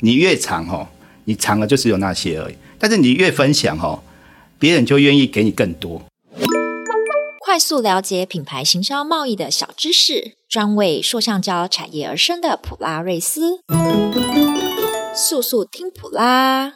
[0.00, 0.86] 你越长哦，
[1.24, 2.54] 你长了就只有那些而已。
[2.78, 4.00] 但是你越分享哦，
[4.56, 6.02] 别人就愿意给你更多。
[7.40, 13.58] 快速了解品牌行销贸易的小知识，专为塑橡胶产业而生的普拉瑞斯，
[15.12, 16.74] 速速听普拉。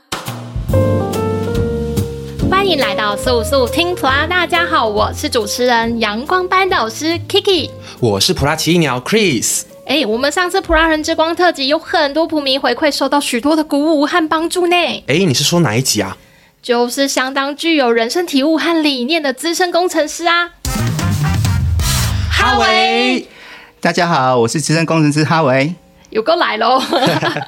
[2.50, 7.70] 欢迎来到速速听普拉，大家好，我是主持人阳光班导师 Kiki，
[8.00, 9.62] 我是普拉奇异鸟 Chris。
[9.92, 14.74] 哎，我们上次普拉人之光特辑有很多普迷回馈，受到许多的鼓舞和帮助呢。
[15.06, 16.16] 哎，你是说哪一集啊？
[16.62, 20.52] 就是相当具有人生体悟和理念的资深工程师啊，
[22.32, 23.28] 哈维。
[23.82, 25.74] 大家好，我是资深工程师哈维。
[26.08, 26.82] 有够来喽！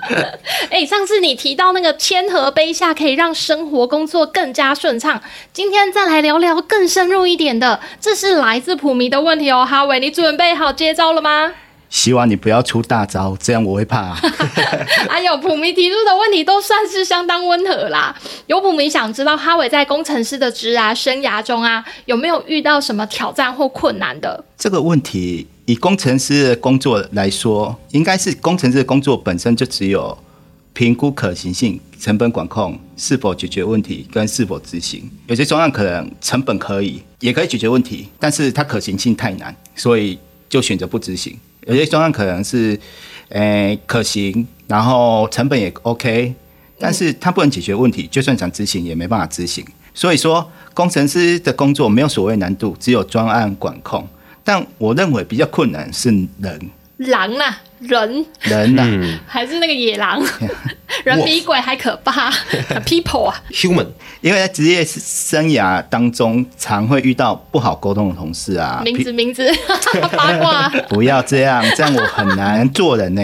[0.69, 5.23] 哎，上次你提到那个千和杯下可以让生活工作更加顺畅，
[5.55, 11.55] 今天再来聊聊更深入一点的，这是来自普迷的问题哦，哈维，你准备好接招了吗？
[11.95, 14.19] 希望你不要出大招，这样我会怕。
[15.09, 18.13] 哎呦，普明提出的问题都算是相当温和啦。
[18.49, 24.45] 有普明想知道哈维在工程师的职涯生涯中啊，有没有遇到什么挑战或困难的？
[24.59, 30.19] 这个问题以工程师的工作来说，应该是工程师的工作本身就只有
[30.73, 35.09] 评估可行性、成本管控、是否解决问题跟是否执行。
[35.29, 41.39] 有些专案可能成本可以，也可以解决问题，但是它可行性太难，所以就选择不执行。
[41.67, 42.79] 有些专案可能是，
[43.31, 46.35] 诶、可行，然后成本也 OK，
[46.79, 49.65] 但是它不能解决问题，就算想执行也没办法执行。
[49.95, 54.07] 所以说，工程师的工作没有所谓难度，只有专案管控。
[54.43, 56.61] 但我认为比较困难是人。
[56.99, 60.23] 狼啊，人，人啊，嗯、还是那个野狼，
[61.05, 62.31] 人比鬼还可怕。
[62.87, 63.89] People 啊，Human，
[64.21, 68.81] 因为在职业生涯当中，常会遇到不好沟通的同事啊。
[68.85, 69.51] 名字，名字，
[70.17, 70.69] 八卦。
[70.89, 73.23] 不要这样，这样我很难做人呢。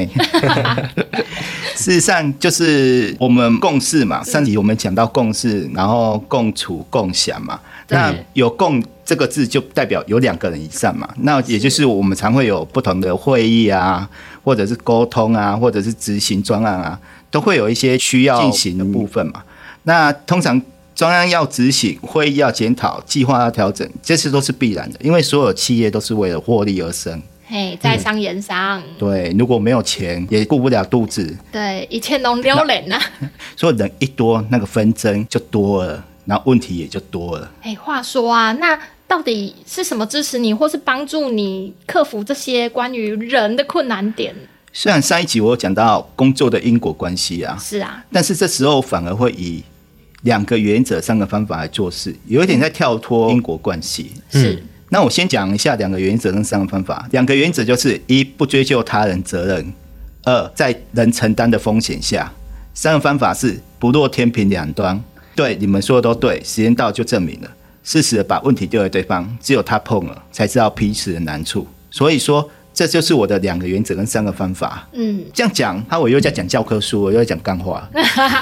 [1.77, 4.23] 事实上，就是我们共事嘛。
[4.25, 7.61] 上集我们讲到共事，然后共处共享嘛。
[7.91, 14.09] 那有共这个字就代表有两个人以上嘛，那也就是我们常会有不同的会议啊，
[14.43, 16.99] 或者是沟通啊，或者是执行专案啊，
[17.31, 19.43] 都会有一些需要进行的部分嘛。
[19.83, 20.61] 那通常
[20.95, 27.21] 专案要执行，会议要检讨，计划要调整，这些都是必然的，因为所有企业都是为了获利而生。
[27.47, 28.81] 嘿，在商言商。
[28.81, 31.37] 嗯，对，如果没有钱，也顾不了肚子。
[31.51, 32.97] 对，一切都丢脸呐。
[33.57, 36.05] 所以人一多，那个纷争就多了。
[36.31, 37.51] 那问题也就多了。
[37.61, 44.33] 哎，话说啊，那到底是什么支持你，或是帮助你克服这些关于人的困难点？
[44.73, 49.65] 虽然上一集我有讲到工作的因果关系啊，是啊，但是这时候反而会以
[50.23, 54.13] 两个原则、三个方法来做事，有一点在跳脱因果关系。
[54.31, 57.09] 嗯、是，那我先讲一下两个原则跟三个方法。
[57.11, 59.65] 两个原则就是：一、不追究他人责任；
[60.23, 62.31] 二、在人承担的风险下；
[62.73, 65.03] 三个方法是不落天平两端。
[65.35, 67.51] 对，你们说的都对，时间到就证明了，
[67.83, 71.67] 适时的把问题丢给对方，只有他碰了，才知道彼此的难处。
[71.91, 74.89] 所以说，这就是我的两个原则跟三个方法。
[74.93, 77.89] 嗯，这样讲，他我又在讲教科书，我又在讲干话。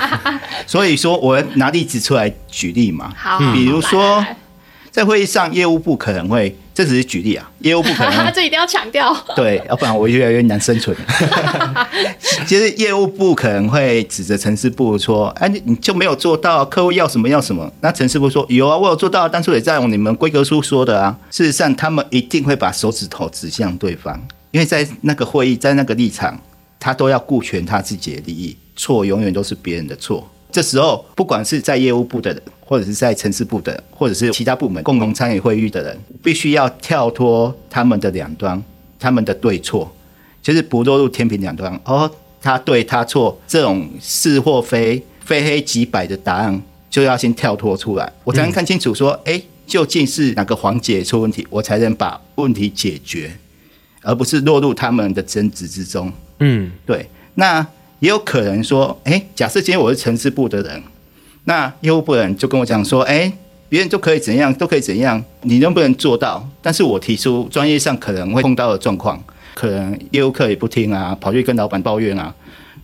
[0.66, 3.12] 所以说，我拿例子出来举例嘛。
[3.16, 4.24] 好，比如说。
[4.90, 7.50] 在会议上，业务部可能会，这只是举例啊。
[7.58, 9.12] 业务部可能， 这一定要强调。
[9.34, 10.96] 对，要不然我越来越难生存。
[12.46, 24.16] 其实业务部可能会指着程式部说：“哎，你你就没有做到，客户要什么要什么。”那程式部说：“有啊，我有做到，当初也在用你们规格书说的啊。”事实上，他们一定会把手指头指向对方，
[24.52, 26.40] 因为在那个会议，在那个立场，
[26.78, 30.24] 他都要顾全他自己的利益，错永远都是别人的错。
[30.52, 38.62] 这时候，不管是在业务部的人，或者是在城市部的，或者是其他部门共同参与会议的人，必须要跳脱他们的两端，
[38.98, 39.90] 他们的对错，
[40.42, 41.72] 就是不落入天平两端。
[41.86, 42.10] 哦，
[42.42, 53.32] 他对他错，这种是或非、非黑即白的答案，就要先跳脱出来，我才能看清楚说，哎、嗯，究竟是哪个环节出问题，我才能把问题解决，
[54.02, 56.12] 而不是落入他们的争执之中。
[56.40, 57.66] 嗯，对，那。
[58.00, 60.80] 也有可能说，哎，假设今天我是城市部的人，
[61.48, 63.32] 那业务部的人就跟我讲说，哎，
[63.70, 66.46] 别人都可以怎样，都可以怎样，你能不能做到？
[66.60, 69.18] 但是我提出专业上可能会碰到的状况，
[69.54, 72.34] 可能业务客也不听啊，跑去跟老板抱怨啊，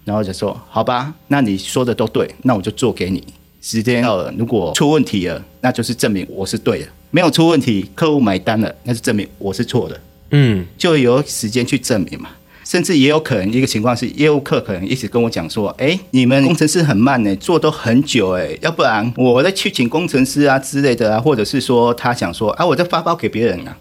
[0.06, 3.22] 然后就说，好吧，那你说的都对，那我就做给你。
[3.60, 10.00] 时间到了，如果出问题了，那就是证明我是对的；没有出问题，客户买单了，那是证明我是错的。
[10.30, 12.30] 嗯，就有时间去证明嘛。
[12.64, 23.76] 甚至也有可能一个情况是，业务客可能一直跟我讲说：“哎，你们工程师很慢呢，做都很久哎，要不然我再去请工程师啊之类的啊，或者是说他想说啊，我再发包给别人啊，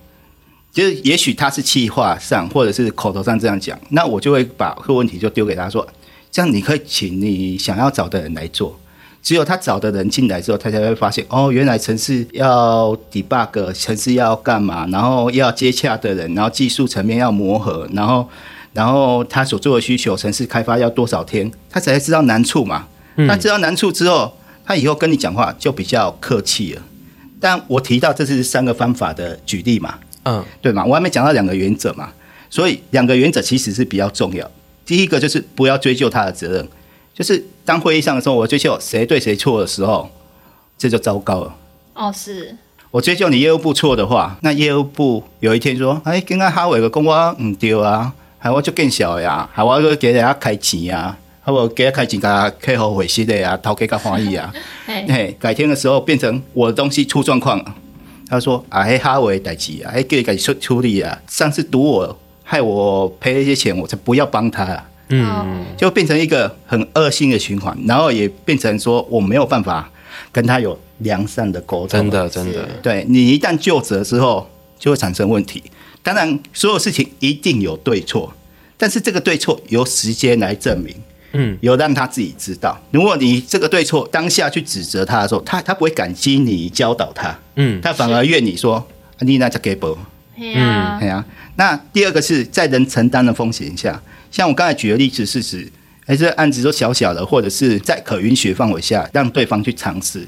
[0.71, 5.88] 就是也许他是企划上或者是口头上这样讲，那我就会把个问题就丢给他说，
[6.30, 8.77] 这样你可以请你想要找的人来做。
[9.21, 18.27] 只有他找的人进来之后，他才会发现哦，原来城市要 debug，城市要干嘛，然后要接洽的人，然后技术层面要磨合，然后
[18.73, 22.87] 然后他所做的需求，城市开发要多少天，他才知道难处嘛。
[23.27, 24.35] 他知道难处之后，
[24.65, 26.81] 他以后跟你讲话就比较客气了。
[27.39, 32.11] 但我提到这是三个方法的举例嘛，嗯，对嘛，我还没讲到两个原则嘛，
[32.49, 34.49] 所以两个原则其实是比较重要。
[34.85, 36.67] 第一个就是不要追究他的责任。
[37.13, 40.09] 就是当会议上的时候，我追究谁对谁错的时候，
[40.77, 41.55] 这就糟糕了。
[41.93, 42.57] 哦，是
[42.89, 48.11] 我追究你业务部错的话，那业务部有一天说：“哎，刚刚哈伟的公关唔对啊，
[48.44, 54.54] 还我就更小呀，还我就给人家开钱呀，还我给他开钱，给他开好会息的呀，讨给他欢喜啊。
[54.86, 57.75] 嘿，改天的时候变成我的东西出状况了，
[58.28, 64.90] 他说：啊，嘿哈维代志啊，哎，给给处处理啊，上次赌我，害我赔了一些钱，我才不要帮他啊。
[65.07, 69.90] 嗯，就变成一个很恶性的循环，然后也变成说我没有办法
[70.34, 71.88] 跟他有良善的沟通。
[71.88, 75.63] 真的，真的，对，你一旦就责之后，就会产生问题。
[76.03, 78.31] 当然，所有事情一定有对错，
[78.77, 80.94] 但是这个对错由时间来证明。
[81.35, 82.79] 嗯，有让他自己知道。
[82.91, 87.35] 如果你这个对错当下去指责他的时候，他他不会感激你教导他。
[87.55, 88.88] 嗯，他反而怨你说
[89.21, 89.97] 你那叫给不？
[90.38, 91.25] 嗯，对啊。
[91.55, 93.99] 那第二个是在人承担的风险下。
[94.29, 95.67] 像我刚才举的例子是指，
[96.06, 100.27] 哎，这个案子都小小的，或者是在可允许范围下，让对方去尝试。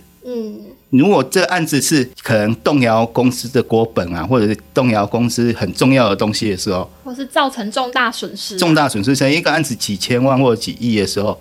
[0.96, 11.40] 嗯，如果这个案子是可能动摇公司的国本啊，或者是动摇公司很重要的东西的时候，或是造成重大损失，重大损失，像一个案子几千万或者几亿的时候，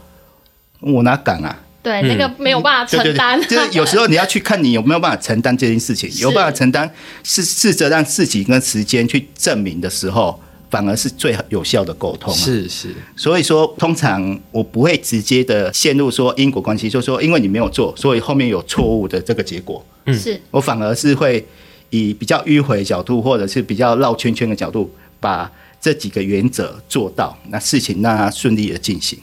[0.80, 1.58] 我哪敢啊？
[1.82, 3.38] 对，那个没有办法承担。
[3.38, 6.90] 嗯、就是有时候你要去看你有没有办法承担这件事情，有办法承担，
[7.22, 10.40] 是试着让自己跟时间去证明的时候。
[10.74, 12.34] 反而是最有效的沟通。
[12.34, 19.86] 是是，所以说通常我不会直接的陷入说因果关系，就是说因为你没有做，所以后面有错误的这个结果。
[20.06, 21.46] 嗯，是我反而是会
[21.90, 24.90] 以比较迂回的角度，或者是比较绕圈圈的角度，
[25.20, 25.48] 把
[25.80, 29.16] 这几个原则做到，那事情让它顺利的进行。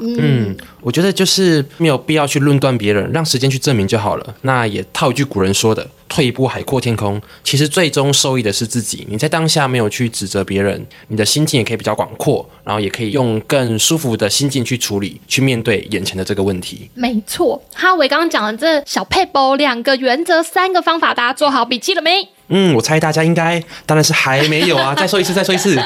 [0.00, 4.34] 嗯，我觉得就是没有必要去论断别人，让时间去证明就好了。
[4.40, 5.86] 那也套一句古人说的。
[6.14, 9.04] 退一步海阔天空，其实最终受益的是自己。
[9.10, 16.88] 你在当下没有去指责别人，你的心境也可以比较广阔，然后也可以用更舒服的心境去处理、去面对眼前的这个问题。
[16.94, 22.28] 没错，哈维刚刚讲的这小配包，两个原则，三个方法，大家做好笔记了没？
[22.46, 24.94] 嗯，我猜大家应该当然是还没有啊！
[24.96, 25.76] 再说一次，再说一次。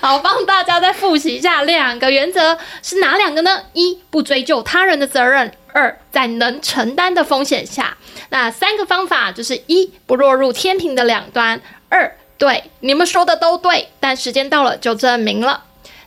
[0.00, 3.62] 好，帮大家再复习一下，两个原则是哪两个呢？
[3.72, 5.50] 一，不追究他人的责任。
[5.78, 7.96] 二，在能承担的风险下，
[8.30, 11.56] 那三个方法就是：一，不落入天平的两端；
[11.88, 15.60] 二，对，你们说的都对，但时间到了就证明了；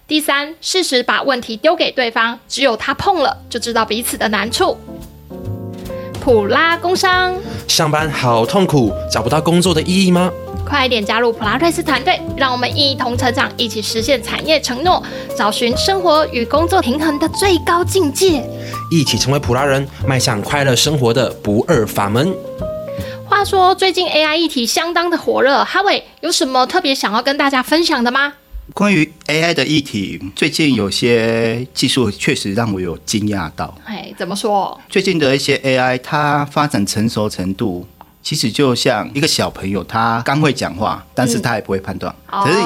[0.05, 4.77] 第三，适时把问题丢给对方，只有他碰了就知道彼此的难处。
[6.19, 7.33] 普拉工商，
[7.65, 10.29] 上班好痛苦，找不到工作的意义吗？
[10.71, 15.03] 快一点加入普拉瑞斯团队，让我们一同成长，一起实现产业承诺，
[15.37, 18.41] 找寻生活与工作平衡的最高境界，
[18.89, 22.33] 一起成为普拉人，迈向快乐生活的不二法门。
[23.27, 28.35] 话说，最近 AI 议题相当的火热，哈维有什么特别想要跟大家分享的吗？
[28.73, 33.77] 关于 AI 的议题，最近有些技术确实让我有惊讶到。
[33.83, 34.79] 哎，怎么说？
[34.87, 37.85] 最近的一些 AI，它发展成熟程度。
[38.23, 42.13] 其实就像一个小朋友，他刚会讲话，但是他也不会判断。
[42.31, 42.57] 嗯、可是，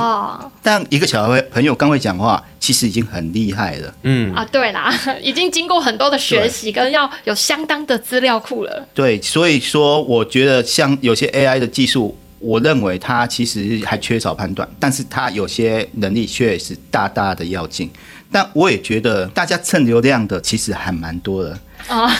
[0.61, 3.93] 但一个小朋友刚会讲话，其实已经很厉害了。
[4.03, 4.93] 嗯啊，对啦，
[5.23, 8.87] 已经经过很多的学习，跟要有相当的资料库了。
[8.93, 17.89] 对，所以说，我觉得像有些 AI 的技术，我认为它其实还缺少判断，但是它有些能力却是大大的要进。
[18.31, 21.57] 但我也觉得，大家蹭流量的其实还蛮多的。
[21.87, 22.11] 啊，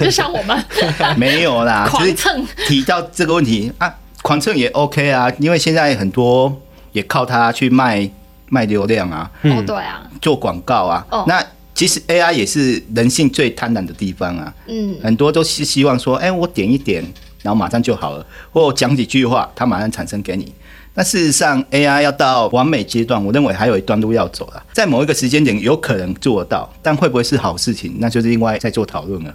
[0.00, 0.64] 就像我们。
[1.16, 2.46] 没有啦， 狂蹭。
[2.66, 6.54] 提到这个问题啊，狂蹭也 OK 啊，因为现在很多
[6.92, 8.08] 也靠它去卖
[8.48, 17.02] 卖流量啊，哦对啊，做广告啊，哦，那其实 AI 也是人性最贪婪的地方啊，嗯，很多都是希望说，哎，我点一点，
[17.42, 20.52] 然后马上就好了，或我讲几句话，它马上产生给你。
[20.98, 24.60] 那事实上，AI 要到完美阶段，我认为还有一段路要走了。
[24.72, 29.32] 在某一个时间点，有可能做得到，但会不会是好事情，那就是另外再做讨论了。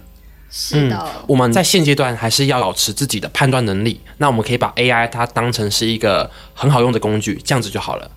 [0.50, 3.98] 是的、嗯，我们在现阶段还是要保持自己的判断能力。
[4.18, 8.10] 那我们可以把 AI 它当成是一个很好用的工具，这样子就好了。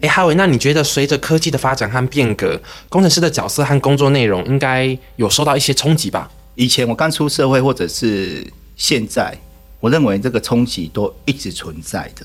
[0.00, 2.58] 哎，哈维，那你觉得随着科技的发展和变革，
[2.88, 6.30] 工程师的角色和工作内容应该有受到一些冲击吧？
[6.54, 9.36] 以前我刚出社会，或者是现在，
[9.80, 12.24] 我认为这个冲击都一直存在的。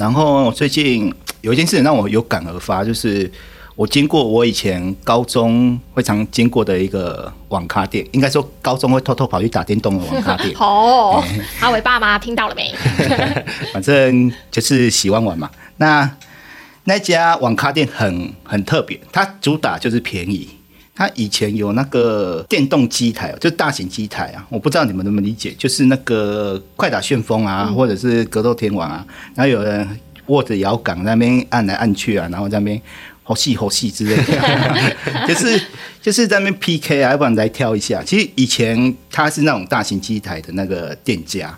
[0.00, 3.30] 然后最近有一件事情让我有感而发，就是
[3.76, 10.52] 我经过我以前高中会常经过的一个网咖店，应该说高中会偷偷跑去打电动的网咖店。
[10.58, 11.22] 哦，
[11.60, 12.74] 阿伟爸妈听到了没？
[13.74, 15.50] 反正就是喜欢玩嘛。
[15.76, 16.10] 那
[16.84, 20.48] 那家网咖店很很特别，它主打就是便宜。
[21.00, 29.02] 它以前有那个电动机台，就大型机台啊，我不知道你们能不能理解，就是那个快打旋风啊，或者是格斗天王啊，
[29.34, 32.78] 然后有人握着摇杆那边按来按去啊，然后在那边
[33.22, 35.62] 好戏好戏之类的， 就是
[36.02, 38.02] 就是在那边 PK 啊，要不然来挑一下。
[38.04, 41.56] 其实以前他是那种大型机台的那个店家，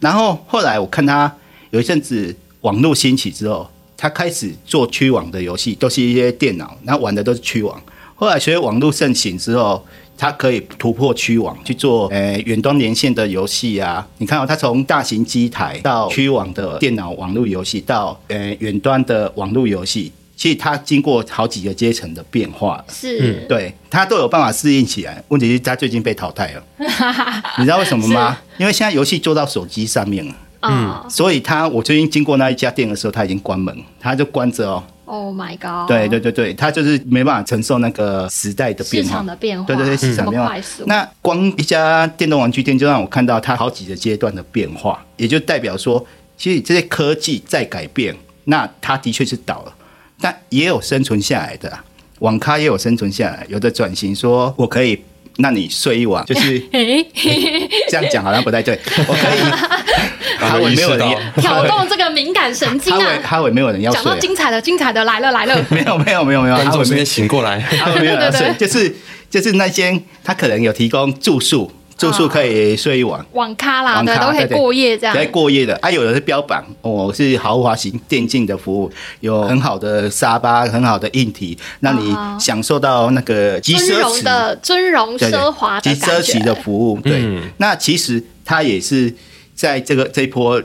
[0.00, 1.30] 然后后来我看他
[1.72, 7.78] 有一阵子网络兴起之后，他开始做区网的游戏，都是一些电脑，然后玩的都是区网。
[8.20, 14.04] 后来随着网络盛行之后，它可以突破区网去做呃远端连线的游戏啊。
[14.18, 22.84] 你看哦，它从大型机台到区网的电脑网络游戏，到呃远端的网络游戏，其实它经过好几个阶层的变化。
[22.88, 25.22] 是，嗯、对，它都有办法适应起来。
[25.28, 26.62] 问题是它最近被淘汰了，
[27.58, 28.36] 你知道为什么吗？
[28.58, 30.34] 因为现在游戏做到手机上面了。
[30.62, 34.82] 嗯，所以它我最近经过那一家店的时候，它已经关门，它就关着哦。
[35.10, 35.88] Oh my god！
[35.88, 40.54] 对对对对，他就是没办法承受那个时代的变化，市场的变化，对对对，市场变化。
[40.54, 49.74] 嗯、那光一家电动玩具店就让我看到它好几个阶段的变化，也就代表说，其实这些科技在改变，那它的确是倒了，
[50.20, 51.78] 但也有生存下来的，
[52.18, 55.02] 网咖也有生存下来，有的转型说我可以。
[55.40, 56.58] 那你睡一晚，就是
[57.88, 58.78] 这样讲好像不太对。
[59.06, 59.40] 我可以，
[60.38, 61.08] 哈维没有人
[61.40, 63.18] 挑动这个敏感神经啊。
[63.22, 64.02] 哈维没有人要睡。
[64.02, 65.64] 讲到精彩的，精彩的来了来了。
[65.70, 67.60] 没有没有没有没有，哈维没有醒过来。
[67.60, 68.94] 哈维没有人要睡，就是
[69.30, 71.70] 就是那间他可能有提供住宿。
[71.98, 75.14] 住宿可以睡一晚，网咖啦，对，都可以过夜这样。
[75.14, 87.00] 可以过夜的，啊，有的是标榜哦，是豪华型电竞的服务，有很好的沙发，很好的硬体，让你享受到那个极奢侈的尊荣奢华极奢侈的服务。
[87.00, 87.24] 对，
[87.56, 89.12] 那其实它也是
[89.56, 90.62] 在这个这一波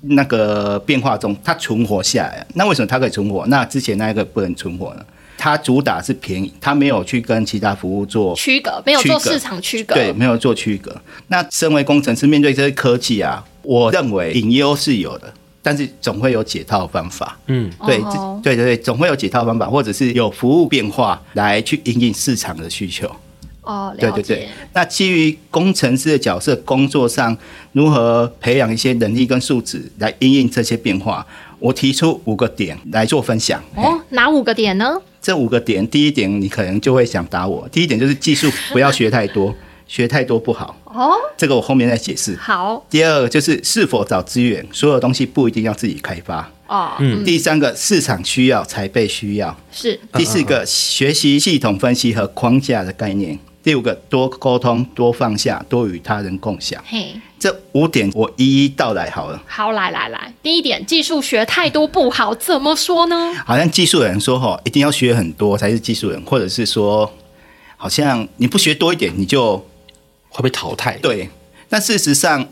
[0.00, 2.46] 那个变化中，它存活下来。
[2.54, 3.44] 那为什么它可以存活？
[3.48, 5.04] 那之前那个不能存活呢？
[5.42, 10.96] 它主打是便宜，它没有去跟其他服务做区隔，没有做市场区隔，对，没有做区隔。
[11.26, 17.36] 那身为工程师，面对这些科技啊，我认为隐忧是有的，但是总会有解套方法。
[17.48, 17.98] 嗯，对，
[18.40, 23.10] 对对对，总会有解套方法，或者是有服务变化来去应应市场的需求。
[23.62, 24.48] 哦，对对对。
[24.72, 27.36] 那基于工程师的角色，工作上
[27.72, 31.26] 如何培养一些能力跟素质来应应这些变化？
[31.62, 33.62] 我提出五个点来做分享。
[33.76, 35.00] 哦，哪五个点呢？
[35.20, 37.68] 这五个点，第一点你可能就会想打我。
[37.70, 39.54] 第一点就是技术不要学太多，
[39.86, 40.76] 学太多不好。
[40.86, 42.34] 哦，这个我后面再解释。
[42.34, 42.84] 好。
[42.90, 46.50] 第二个就是是否找资源，所有东西不一定要自己开发。
[46.66, 47.24] 哦，嗯。
[47.24, 49.56] 第三个市场需要才被需要。
[49.70, 50.00] 是。
[50.14, 53.38] 第四个学习系统分析和框架的概念。
[53.62, 56.82] 第五个多沟通，多放下，多与他人共享。
[56.86, 57.14] 嘿。
[57.38, 59.42] 这五点我一一道来好了。
[59.46, 63.34] 好，来来来，第一点，技术学太多不好，怎么说呢？
[63.44, 67.12] 好像技术人说哈，一定要学很多才是技术人，或者是说，
[67.76, 69.66] 好像你不学多一点，你就
[70.28, 70.96] 会被淘汰。
[70.98, 71.30] 对，
[71.68, 72.48] 但事实上，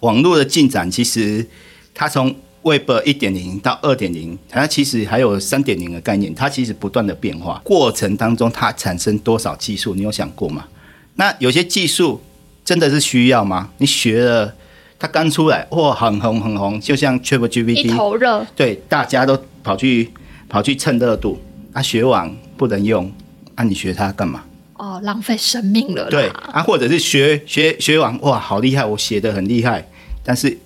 [0.00, 1.46] 网络的进展其实
[1.92, 2.34] 它从
[2.66, 10.66] Web 一点零到二点零，它其实还有三点零的概念，它其实不断的变化过程当中，它产生多少技术，你有想过吗？
[11.14, 12.20] 那有些技术。
[12.66, 13.70] 真的是需要吗？
[13.78, 14.52] 你学了，
[14.98, 20.10] 它刚出来，哇，很红很红，就像 ChatGPT 一头热，对，大家都跑去
[20.48, 21.40] 跑去蹭热度。
[21.72, 23.08] 啊，学完不能用，
[23.54, 24.42] 啊，你学它干嘛？
[24.78, 26.10] 哦，浪费生命了。
[26.10, 29.86] 对，啊，或者是学学学完，哇，好厉害，我写的很厉害，
[30.24, 30.58] 但是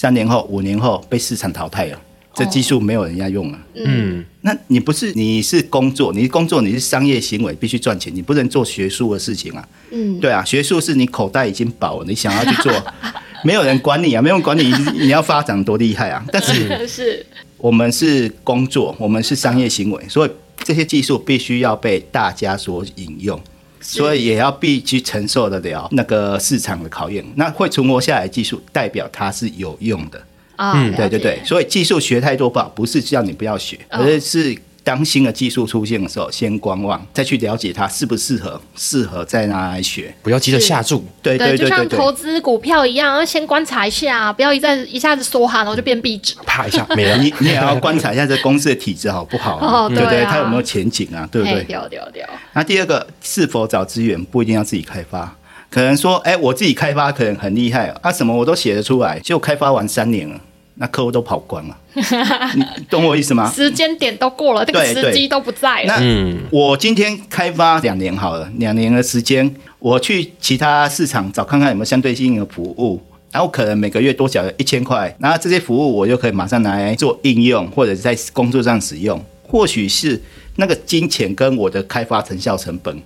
[0.00, 1.98] 三年后、五年后被市场淘汰了。
[2.32, 12.72] 这技术没有人家用了，嗯，那你不是你是工作，你是工作，你是商业行为，必须赚钱，你不能做学术的事情啊，嗯，对啊，学术是你口袋已经饱了，你想要去做，
[13.42, 17.26] 没有人管你啊，没有人管你，你要发展多厉害啊，但是 是，
[17.56, 20.30] 我们是工作，我们是商业行为，所以
[20.62, 23.40] 这些技术必须要被大家所引用，
[23.80, 30.20] 所以也要必须承受得了那个市场的考验，那会存活下来技术，代表它是有用的。
[30.56, 41.04] 嗯，对对对，所以技术学太多不好，不是叫你不要学，而是是当新的技术出现的时候，先观望，再去了解它适不适合，适合再拿来学，不要急着下注。
[41.22, 47.16] 对对对，就像投资股票一样，要先观察一下，不要一再一下子梭哈，然后就变壁纸，啪一下没了。
[47.18, 50.24] 你你也要观察一下这公司的体质好不好，哦，对不对？
[50.24, 51.28] 它有没有前景啊？
[51.30, 51.62] 对不对？
[51.64, 52.26] 掉掉掉。
[52.54, 55.36] 那第二个，是否找资源，不一定要自己开发，
[55.70, 60.40] 可能说，哎，我自己开发可能很厉害啊，什么我都写得出来，就开发完三年了。
[60.80, 61.76] 那客户都跑光了，
[62.54, 63.50] 你懂我意思吗？
[63.50, 65.98] 时间点都过了，这个时机都不在了。
[66.00, 80.22] 那我今天开发两年好了，两年的时间，我去其他市场找看看有没有相对应的服务，然后可能每个月多缴一千块，然后这些服务我就可以马上拿来做应用，或者在工作上使用，或许是
[80.56, 82.96] 那个金钱跟我的开发成效成本。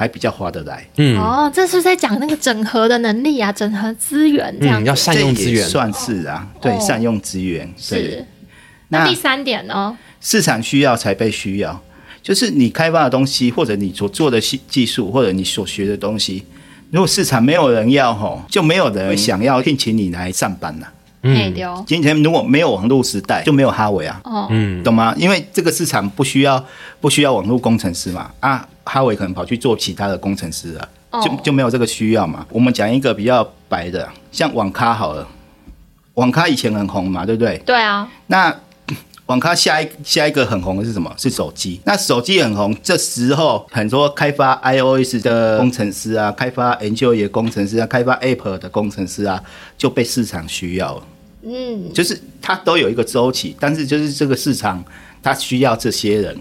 [0.00, 8.24] 还比较划得来，嗯，哦，这是在讲那个整合的能力啊，整合资源这样、嗯，要善用资源，算是啊，对，哦、善用资源是。
[8.88, 9.94] 那第三点呢？
[10.22, 11.78] 市场需要才被需要，
[12.22, 16.42] 就是你开发的东西，或者你所做的技技术，或者你所学的东西，
[16.90, 20.90] 如果市场没有人要吼，就没有人想要聘请你来上班了。
[21.22, 21.54] 嗯，
[21.86, 24.18] 今天如果没有网络时代，就没有哈维啊。
[24.24, 25.14] 哦，嗯，懂吗？
[25.18, 26.64] 因为这个市场不需要
[26.98, 28.30] 不需要网络工程师嘛。
[28.40, 30.88] 啊，哈维可能跑去做其他的工程师了，
[31.22, 32.44] 就就没有这个需要嘛。
[32.50, 35.24] 我们讲一个比较白的，像网咖好了，
[36.14, 37.56] 网咖以前很红嘛，对不对？
[37.58, 38.10] 对啊。
[38.26, 38.52] 那
[39.26, 41.14] 网咖下一下一个很红的是什么？
[41.16, 41.80] 是手机。
[41.84, 49.40] 那手机很红，这时候很多开发 iOS 的工程师啊，开发 Android 的工程师啊，开发 Apple 的工程师啊，
[49.78, 51.02] 就被市场需要了。
[51.42, 54.84] 嗯，就是它都有一个周期，但是就是这个市场
[55.22, 56.36] 它需要这些人，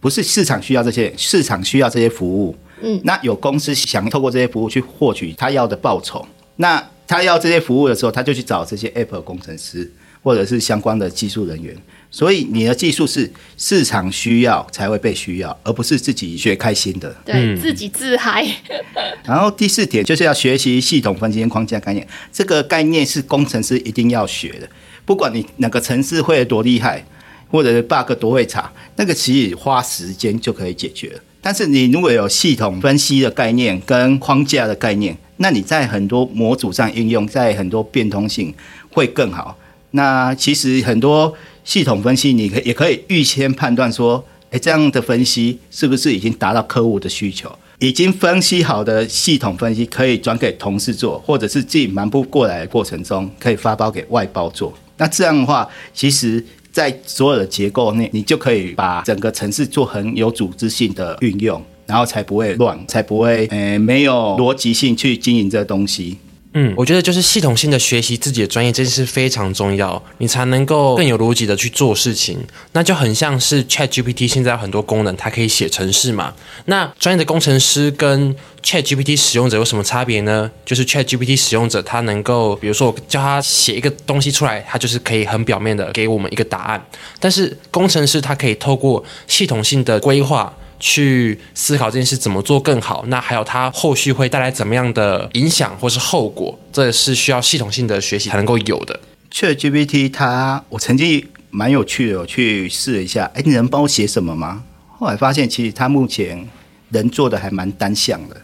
[0.00, 2.56] 不是市场需要这些，市场需要这些服务。
[2.80, 6.24] 嗯，那有公司想透过这些服务去获取他要的报酬，
[6.56, 9.90] 那他要这些服务的时候，他就去找这些 Apple 工程师
[10.22, 11.76] 或者是相关的技术人员。
[12.10, 17.14] 所以你的技术是市场需要才会被需要，而不是自己学开心的。
[17.24, 18.46] 对，嗯、自己自嗨。
[19.26, 24.68] 然后第四点就是要学习系统分析跟框架概念，这个概念是工程师一定要学的。
[25.04, 27.04] 不管你哪个城市会多厉害，
[27.50, 31.18] 或者是 bug 多会查，那个其实花时间就可以解决。
[31.40, 38.54] 但是你如果有系统分析的概念跟框架的概念，那你在很多模组上应用，在很多变通性
[38.90, 39.56] 会更好。
[39.92, 41.34] 那其实很多。
[41.64, 47.54] 系统分析，你可也可以预先判断说，诶，这样的分析是不是已经达到客户的需求？
[47.78, 54.72] 已经分析好的系统分析可以转给同事做，或者是自己忙不过来的过程中，可以发包给外包做。
[54.96, 66.18] 那这样的话，其实在所有的结构内，你就可以把整个城市做很有组织性的运用，然后才不会乱，才不会诶没有逻辑性去经营这东西。
[66.54, 72.38] 嗯，我觉得就是系统性的学习自己的专业，这件事非常重要，你才能够更有逻辑的去做事情。
[72.72, 76.32] 那就很像是 ChatGPT 现在有很多功能，它可以写程式嘛。
[76.64, 80.50] 那专业的工程师跟 ChatGPT 使用者有什么差别呢？
[80.64, 86.86] 就是 ChatGPT 使用者他能够，比如说我叫他写一个东西出来，他就是可以很表面的给我们一个答案。
[87.20, 90.52] 但是工程师他可以透过系统性的规划。
[90.80, 98.98] 去思考这件事怎么做更好，那还有它后续会带来怎么样的影响或是后果，这是需要系统性的学习才能够有的。
[99.32, 104.62] ChatGPT 它，我曾经蛮有趣的，我去试了一下，哎，你能帮我写什么吗？
[104.98, 106.48] 后来发现其实它目前
[106.90, 108.36] 能做的还蛮单向的，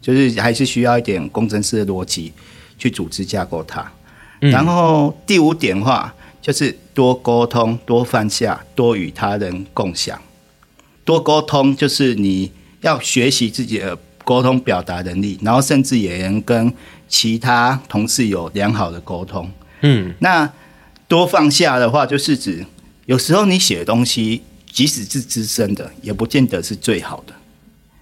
[0.00, 2.32] 就是还是需要一点工程师的逻辑
[2.78, 3.90] 去组织架构它。
[4.40, 10.20] 嗯、然后第五点的话，就是多沟通、多放下、多与他人共享。
[11.04, 16.72] 多沟通就是你要学习自己的沟通表达能力，然后甚至也能跟
[17.08, 19.50] 其他同事有良好的沟通。
[19.82, 20.50] 嗯，那
[21.06, 22.64] 多放下的话，就是指
[23.06, 24.40] 有时候你写的东西，
[24.72, 27.34] 即使是资深的，也不见得是最好的。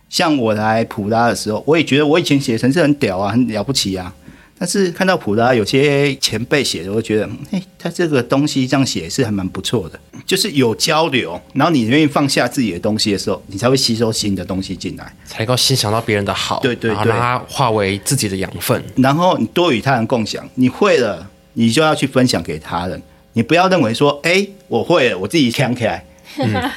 [0.09, 4.15] 像我来普拉的时候，我也觉得我以前写的程式很屌啊，很了不起啊。
[4.63, 26.05] 但是看到普拉有些前辈写的，我觉得，哎，他这个东西这样写是还蛮不错的，就是有交流，然后你愿意放下自己的东西的时候，你才会吸收新的东西进来，才能够欣赏到别人的好，对对对，然后让它化为自己的养分，然后你多与他人共享，你会了，你就要去分享给他人，你不要认为说，哎，我会了，我自己扛起来，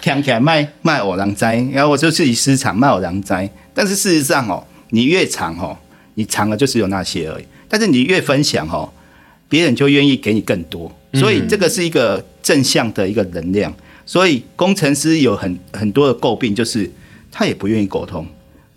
[0.01, 5.77] 扛起来卖卖偶然哉，然后我就自己私藏卖偶然哉，但是事实上哦，你越藏哦，
[6.15, 7.45] 你藏的就只有那些而已。
[7.77, 8.89] 但是你越分享哦，
[9.49, 13.73] 别人就愿意给你更多，所以这个是一个正向的一个能量。
[14.05, 16.89] 所以工程师有很很多的诟病，就是
[17.29, 18.25] 他也不愿意沟通，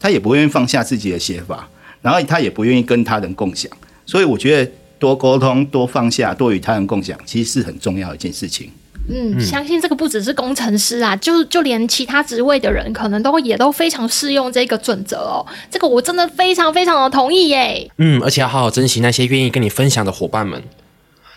[0.00, 1.68] 他也不愿意放下自己的写法，
[2.02, 3.70] 然后他也不愿意跟他人共享。
[4.04, 8.68] 所以我觉得多沟通、多放下、多与他人共享，其实是很重要的一件事情。
[9.10, 15.46] 嗯，相信这个不只是工程师啊，就就连其他职位的人，可能都也都非常适用这个准则哦。
[15.70, 17.90] 这个我真的非常非常的同意耶。
[17.96, 20.62] 嗯，而且要好好珍惜那些愿意跟你分享的伙伴们。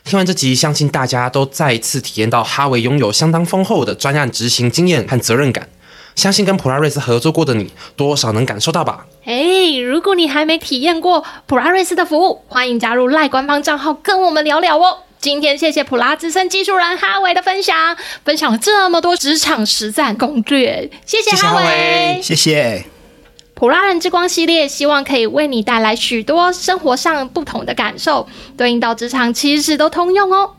[0.04, 5.70] 听完这集，相信大家都再一次体验到哈维拥有相当丰厚的专案执行经验和责任感。
[6.14, 9.06] 相信跟普拉瑞斯合作过的你，多少能感受到吧？
[9.24, 14.98] 哎，如果你还没体验过普拉瑞斯的服务，欢迎加入赖官方账号跟我们聊聊哦。
[15.22, 22.84] 今天谢谢普拉资深技术人哈维的分享，分享了这么多职场实战攻略，谢谢哈维，谢谢。
[23.54, 30.54] 普拉人之光系列，希望可以为你带来许多生活上不同的感受，对应到职场其实都通用哦。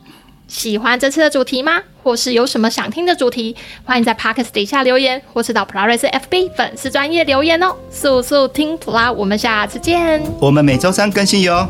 [0.46, 1.82] 喜欢这次的主题吗？
[2.04, 3.56] 或是有什么想听的主题？
[3.82, 7.74] 欢迎在 Podcast 底下留言，或是到普拉瑞斯 FB 粉丝专业留言哦。
[7.90, 10.22] 速速听普拉，我们下次见。
[10.40, 11.68] 我们每周三更新哟。